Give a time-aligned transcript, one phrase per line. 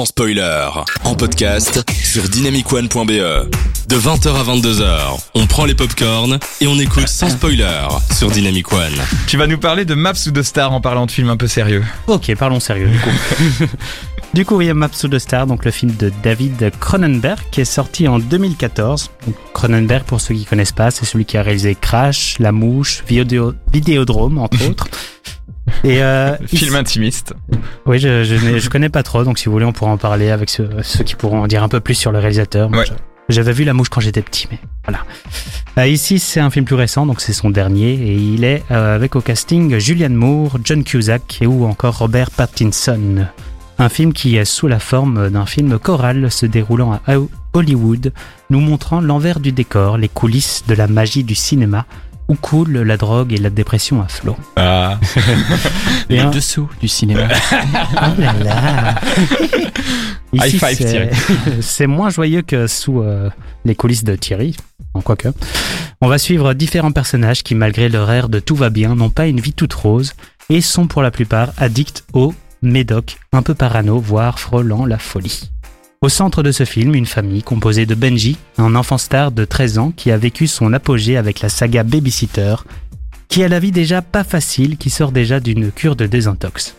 [0.00, 0.66] sans spoiler.
[1.04, 3.50] En podcast sur dynamicone.be.
[3.88, 7.68] De 20h à 22h, on prend les popcorns et on écoute sans spoiler
[8.16, 8.94] sur Dynamic One.
[9.26, 11.48] Tu vas nous parler de Maps ou de Star en parlant de films un peu
[11.48, 11.84] sérieux.
[12.06, 13.66] Ok, parlons sérieux du coup.
[14.34, 17.40] du coup, il y a Maps of the Star, donc le film de David Cronenberg
[17.50, 19.10] qui est sorti en 2014.
[19.26, 23.02] Donc, Cronenberg, pour ceux qui connaissent pas, c'est celui qui a réalisé Crash, La Mouche,
[23.06, 24.86] Vidéo- Vidéodrome, entre autres.
[25.84, 27.34] Et euh, Film il- intimiste.
[27.86, 30.30] Oui, je, je, je connais pas trop, donc si vous voulez, on pourra en parler
[30.30, 32.70] avec ceux, ceux qui pourront en dire un peu plus sur le réalisateur.
[32.70, 32.84] Ouais.
[33.28, 35.04] J'avais vu La Mouche quand j'étais petit, mais voilà.
[35.78, 38.96] Euh, ici, c'est un film plus récent, donc c'est son dernier, et il est euh,
[38.96, 43.26] avec au casting Julianne Moore, John Cusack et ou encore Robert Pattinson.
[43.78, 48.12] Un film qui est sous la forme d'un film choral se déroulant à Ho- Hollywood,
[48.50, 51.86] nous montrant l'envers du décor, les coulisses de la magie du cinéma,
[52.30, 54.36] où coule la drogue et la dépression à flot.
[54.56, 54.98] Ah.
[56.08, 57.28] Et un- dessous du cinéma.
[58.02, 58.94] Oh là là
[60.32, 61.08] High five, c'est- Thierry.
[61.60, 63.28] C'est moins joyeux que sous euh,
[63.64, 64.56] les coulisses de Thierry,
[64.94, 65.28] en quoi que.
[66.00, 69.26] On va suivre différents personnages qui, malgré leur air de tout va bien, n'ont pas
[69.26, 70.12] une vie toute rose
[70.48, 75.50] et sont pour la plupart addicts au médoc, un peu parano, voire frôlant la folie.
[76.02, 79.76] Au centre de ce film, une famille composée de Benji, un enfant star de 13
[79.76, 82.54] ans qui a vécu son apogée avec la saga Babysitter,
[83.28, 86.74] qui a la vie déjà pas facile, qui sort déjà d'une cure de désintox.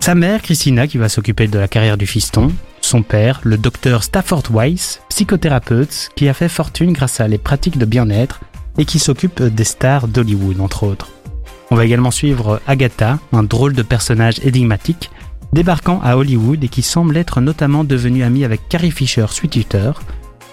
[0.00, 2.50] Sa mère, Christina, qui va s'occuper de la carrière du fiston.
[2.80, 7.78] Son père, le docteur Stafford Weiss, psychothérapeute, qui a fait fortune grâce à les pratiques
[7.78, 8.40] de bien-être
[8.78, 11.12] et qui s'occupe des stars d'Hollywood, entre autres.
[11.70, 15.08] On va également suivre Agatha, un drôle de personnage énigmatique,
[15.52, 19.76] débarquant à Hollywood et qui semble être notamment devenu amie avec Carrie Fisher, Sweet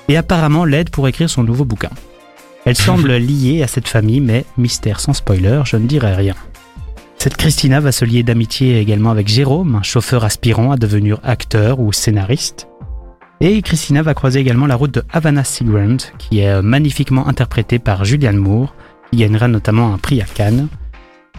[0.09, 1.89] et apparemment l'aide pour écrire son nouveau bouquin.
[2.65, 6.35] Elle semble liée à cette famille, mais mystère sans spoiler, je ne dirai rien.
[7.17, 11.79] Cette Christina va se lier d'amitié également avec Jérôme, un chauffeur aspirant à devenir acteur
[11.79, 12.67] ou scénariste.
[13.39, 17.79] Et Christina va croiser également la route de Havana Seagrand, qui est euh, magnifiquement interprétée
[17.79, 18.73] par Julianne Moore,
[19.11, 20.67] qui gagnera notamment un prix à Cannes.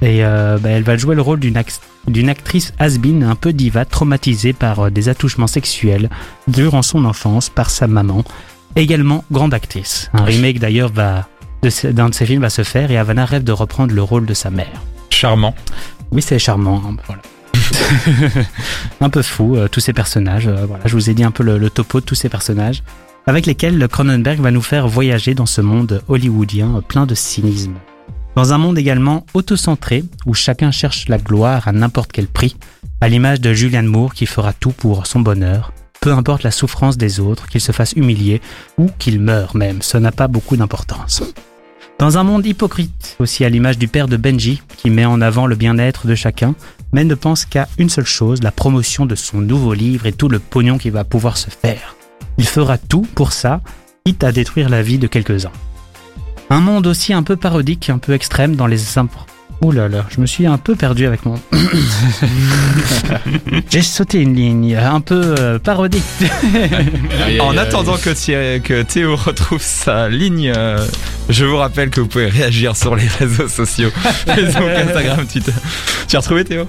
[0.03, 3.53] Et euh, bah, elle va jouer le rôle d'une act- d'une actrice has-been un peu
[3.53, 6.09] diva, traumatisée par euh, des attouchements sexuels
[6.47, 8.23] durant son enfance par sa maman,
[8.77, 10.11] également grande actrice.
[10.15, 11.27] Un remake d'ailleurs va
[11.85, 14.35] d'un de ses films va se faire et Havana rêve de reprendre le rôle de
[14.35, 14.81] sa mère.
[15.11, 15.55] Charmant.
[16.13, 16.81] Oui, c'est charmant.
[16.87, 17.23] hein, voilà.
[19.01, 20.47] un peu fou, euh, tous ces personnages.
[20.49, 22.83] voilà, je vous ai dit un peu le, le topo de tous ces personnages,
[23.27, 27.75] avec lesquels Cronenberg va nous faire voyager dans ce monde hollywoodien plein de cynisme.
[28.39, 32.55] Dans un monde également autocentré, où chacun cherche la gloire à n'importe quel prix,
[33.01, 36.97] à l'image de Julianne Moore qui fera tout pour son bonheur, peu importe la souffrance
[36.97, 38.41] des autres, qu'il se fasse humilier
[38.79, 41.25] ou qu'il meure même, ça n'a pas beaucoup d'importance.
[41.99, 45.49] Dans un monde hypocrite, aussi à l'image du père de Benji, qui met en avant
[45.49, 46.55] le bien-être de chacun,
[46.93, 50.29] mais ne pense qu'à une seule chose, la promotion de son nouveau livre et tout
[50.29, 51.97] le pognon qui va pouvoir se faire.
[52.37, 53.63] Il fera tout pour ça,
[54.05, 55.51] quitte à détruire la vie de quelques-uns.
[56.51, 59.21] Un monde aussi un peu parodique, un peu extrême dans les impro...
[59.61, 61.35] Ouh là là, je me suis un peu perdu avec mon...
[63.71, 66.05] J'ai sauté une ligne, un peu euh, parodique.
[67.41, 70.87] En attendant que, Thierry- que Théo retrouve sa ligne, euh,
[71.29, 73.91] je vous rappelle que vous pouvez réagir sur les réseaux sociaux.
[74.27, 75.53] Facebook, Instagram, Twitter.
[76.07, 76.69] Tu as retrouvé Théo?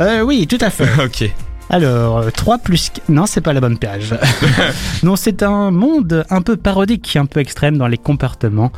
[0.00, 0.88] Euh, oui, tout à fait.
[1.04, 1.30] Ok.
[1.70, 2.90] Alors, euh, 3 plus...
[3.08, 4.14] Non, c'est pas la bonne page.
[5.04, 8.72] non, c'est un monde un peu parodique, un peu extrême dans les comportements,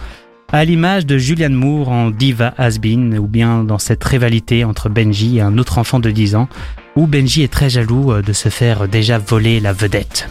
[0.53, 5.39] à l'image de Julianne Moore en Diva Has-Been, ou bien dans cette rivalité entre Benji
[5.39, 6.49] et un autre enfant de 10 ans,
[6.95, 10.29] où Benji est très jaloux euh, de se faire déjà voler la vedette.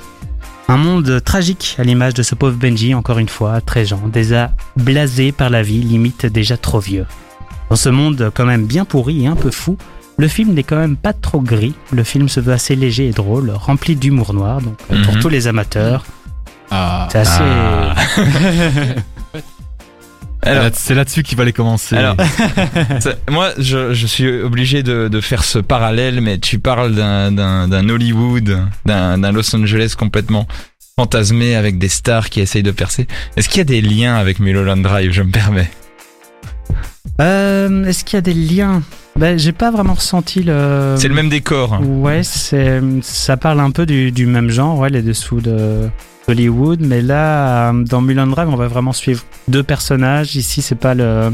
[0.68, 4.52] Un monde tragique à l'image de ce pauvre Benji, encore une fois, 13 ans, déjà
[4.78, 7.08] blasé par la vie, limite déjà trop vieux.
[7.72, 9.78] Dans ce monde quand même bien pourri et un peu fou,
[10.22, 11.74] le film n'est quand même pas trop gris.
[11.92, 14.62] Le film se veut assez léger et drôle, rempli d'humour noir.
[14.62, 15.20] Donc euh, pour Mhm.
[15.22, 16.06] tous les amateurs,
[16.70, 17.08] Ah.
[17.12, 17.42] c'est assez.
[17.42, 17.96] Ah.
[20.44, 21.96] Alors, c'est là-dessus qu'il va les commencer.
[21.96, 22.16] Alors,
[23.30, 28.58] moi, je, je suis obligé de, de faire ce parallèle, mais tu parles d'un- Hollywood,
[28.86, 30.48] d'un d'un Los Angeles complètement
[30.96, 33.06] fantasmé avec des stars qui essayent de percer.
[33.38, 35.70] Est-ce qu'il y a des liens avec Mulholland Drive Je me permets?
[37.22, 38.82] Euh, Est-ce qu'il y a des liens?
[39.18, 40.96] Ben, J'ai pas vraiment ressenti le.
[40.98, 41.74] C'est le même décor.
[41.74, 41.82] hein.
[41.84, 45.90] Ouais, c'est ça parle un peu du, du même genre, ouais, les dessous de
[46.28, 50.36] Hollywood, mais là, euh, dans Mulan Drive, on va vraiment suivre deux personnages.
[50.36, 51.32] Ici, c'est pas le,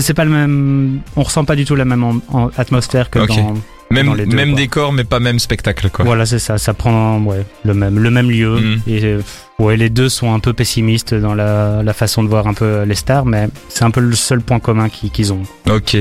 [0.00, 2.20] c'est pas le même, on ressent pas du tout la même
[2.56, 3.54] atmosphère que dans.
[3.90, 6.04] Même, deux, décor, mais pas même spectacle, quoi.
[6.04, 8.60] Voilà, c'est ça, ça prend ouais, le même, le même lieu.
[8.60, 8.80] Mhm.
[8.86, 9.20] Et euh,
[9.58, 12.82] ouais, les deux sont un peu pessimistes dans la, la façon de voir un peu
[12.82, 15.42] les stars, mais c'est un peu le seul point commun qu'ils ont.
[15.70, 15.96] Ok.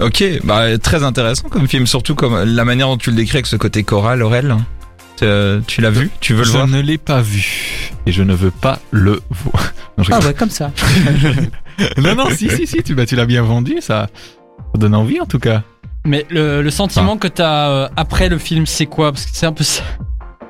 [0.00, 3.46] Ok, bah très intéressant comme film, surtout comme la manière dont tu le décris avec
[3.46, 4.56] ce côté choral, Aurel.
[5.22, 6.10] Euh, Tu l'as vu?
[6.20, 6.66] Tu veux le je voir?
[6.66, 9.72] ne l'ai pas vu et je ne veux pas le voir.
[9.98, 10.70] Non, je Ah ouais, comme ça.
[11.98, 14.08] non, non, si, si, si, tu, bah, tu l'as bien vendu, ça,
[14.72, 15.62] ça donne envie en tout cas.
[16.06, 19.12] Mais le, le sentiment que t'as euh, après le film, c'est quoi?
[19.12, 19.82] Parce que c'est un peu ça.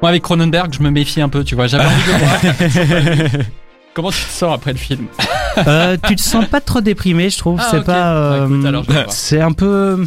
[0.00, 1.66] Moi, avec Cronenberg, je me méfie un peu, tu vois.
[1.66, 3.46] J'avais envie de voir.
[3.94, 5.06] Comment tu te sens après le film?
[5.66, 7.58] Euh, tu te sens pas trop déprimé, je trouve.
[7.60, 8.38] Ah, c'est pas.
[8.38, 10.04] Bah, euh, c'est un peu.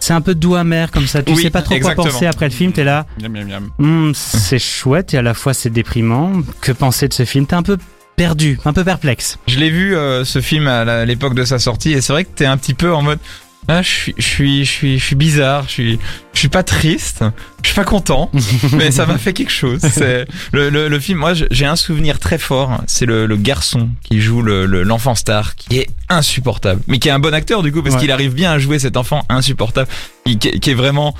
[0.00, 1.22] C'est un peu doux amer comme ça.
[1.22, 2.02] Tu Oui, sais pas trop exactement.
[2.02, 2.72] quoi penser après le film.
[2.72, 3.06] T'es là.
[3.20, 3.70] Miam, miam, miam.
[3.78, 6.32] Hmm, c'est chouette et à la fois c'est déprimant.
[6.60, 7.46] Que penser de ce film?
[7.46, 7.78] T'es un peu
[8.16, 9.38] perdu, un peu perplexe.
[9.46, 12.30] Je l'ai vu euh, ce film à l'époque de sa sortie et c'est vrai que
[12.34, 13.20] t'es un petit peu en mode
[13.68, 15.98] ah, je suis je suis je suis je suis bizarre, je suis
[16.34, 17.24] je suis pas triste,
[17.62, 18.30] je suis pas content,
[18.72, 19.80] mais ça m'a fait quelque chose.
[19.82, 21.18] C'est le, le, le film.
[21.18, 22.82] Moi, j'ai un souvenir très fort.
[22.86, 27.08] C'est le, le garçon qui joue le le- l'enfant star, qui est insupportable, mais qui
[27.08, 28.00] est un bon acteur du coup parce Ouais.
[28.00, 29.88] qu'il arrive bien à jouer cet enfant insupportable,
[30.24, 31.14] qui est vraiment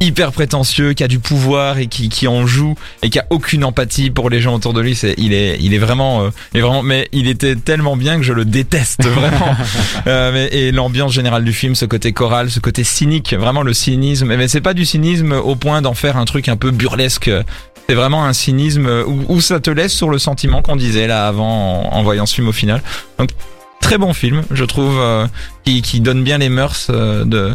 [0.00, 3.64] hyper prétentieux, qui a du pouvoir et qui, qui en joue et qui a aucune
[3.64, 4.94] empathie pour les gens autour de lui.
[4.94, 8.22] C'est, il est, il est vraiment, euh, est vraiment, mais il était tellement bien que
[8.22, 9.56] je le déteste vraiment.
[10.06, 13.72] Euh, mais, et l'ambiance générale du film, ce côté choral, ce côté cynique, vraiment le
[13.72, 14.34] cynisme.
[14.36, 17.30] Mais c'est pas du cynisme au point d'en faire un truc un peu burlesque.
[17.88, 21.26] C'est vraiment un cynisme où, où ça te laisse sur le sentiment qu'on disait là
[21.28, 22.82] avant en, en voyant ce film au final.
[23.18, 23.30] Donc
[23.86, 25.26] très bon film, je trouve, euh,
[25.64, 27.54] qui, qui donne bien les mœurs euh, de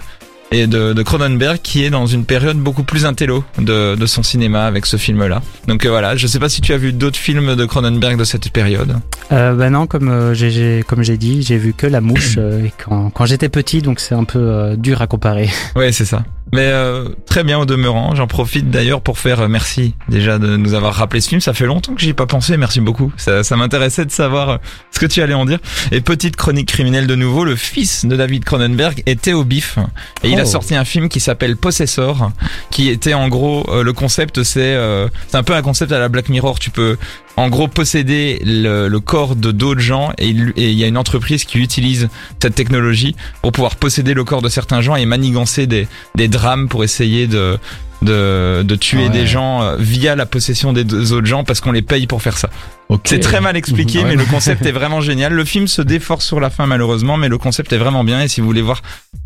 [0.51, 4.21] et de, de Cronenberg qui est dans une période beaucoup plus intello de, de son
[4.24, 5.42] cinéma avec ce film-là.
[5.68, 8.24] Donc euh, voilà, je sais pas si tu as vu d'autres films de Cronenberg de
[8.24, 8.98] cette période.
[9.31, 12.36] Euh, bah non, comme euh, j'ai- j'ai comme j'ai dit, j'ai vu que la mouche
[12.38, 15.50] euh, et quand, quand j'étais petit, donc c'est un peu euh, dur à comparer.
[15.75, 16.24] Ouais, c'est ça.
[16.54, 18.13] Mais euh, très bien au demeurant.
[18.13, 21.39] J'en profite d'ailleurs pour faire merci déjà de nous avoir rappelé ce film.
[21.39, 22.57] Ça fait longtemps que j'y ai pas pensé.
[22.57, 23.09] Merci beaucoup.
[23.15, 24.59] Ça, ça m'intéressait de savoir
[24.92, 25.59] ce que tu allais en dire.
[25.94, 27.45] Et petite chronique criminelle de nouveau.
[27.45, 29.80] Le fils de David Cronenberg était au bif
[30.25, 32.32] et il a sorti un film qui s'appelle Possessor,
[32.70, 34.44] qui était en gros euh, le concept.
[34.44, 36.60] C'est euh, c'est un peu un concept à la Black Mirror.
[36.60, 36.98] Tu peux
[37.38, 40.88] en gros posséder le, le corps de d'autres gens et il et il y a
[40.88, 42.10] une entreprise qui utilise
[42.42, 46.68] cette technologie pour pouvoir posséder le corps de certains gens et manigancer des, des drames
[46.68, 47.58] pour essayer de
[48.01, 49.09] de, de tuer Ouais.
[49.09, 52.21] des gens euh, via la possession des deux autres gens parce qu'on les paye pour
[52.21, 52.50] faire ça.
[52.89, 53.01] Ok.
[53.06, 54.06] C'est très mal expliqué, Ouais.
[54.09, 55.33] mais le concept est vraiment génial.
[55.33, 58.21] Le film se déforce sur la fin malheureusement, mais le concept est vraiment bien.
[58.21, 58.81] Et si vous voulez voir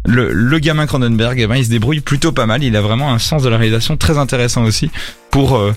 [0.06, 2.64] le, le gamin Cronenberg, eh ben, il se débrouille plutôt pas mal.
[2.64, 4.92] Il a vraiment un sens de la réalisation très intéressant aussi
[5.32, 5.74] pour euh,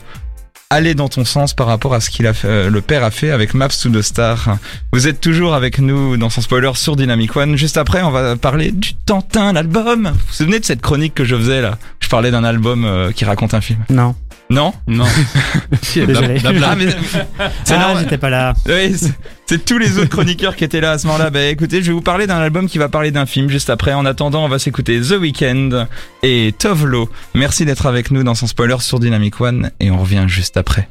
[0.71, 3.11] aller dans ton sens par rapport à ce qu'il a fait, euh, le père a
[3.11, 4.59] fait avec Maps to the Star.
[4.93, 7.57] Vous êtes toujours avec nous dans son spoiler sur Dynamic One.
[7.57, 10.09] Juste après, on va parler du Tantin, l'album.
[10.13, 11.79] Vous vous souvenez de cette chronique que je faisais là?
[12.09, 13.81] Je parlais d'un album euh, qui raconte un film.
[13.91, 14.15] Non,
[14.49, 14.73] Non?
[14.87, 15.05] Non.
[15.83, 16.39] si, Désolé.
[16.39, 16.69] blab- blabla.
[16.71, 16.87] Ah, mais
[17.65, 17.99] c'est ah, normal.
[18.05, 18.55] j'étais pas là.
[18.67, 19.13] Oui, c'est-
[19.45, 21.29] c'est tous les autres chroniqueurs qui étaient là à ce moment-là.
[21.29, 23.93] Bah écoutez, je vais vous parler d'un album qui va parler d'un film juste après.
[23.93, 25.87] En attendant, on va s'écouter The Weeknd
[26.23, 27.11] et Tovlo.
[27.35, 30.87] Merci d'être avec nous dans son spoiler sur Dynamic One et on revient juste après.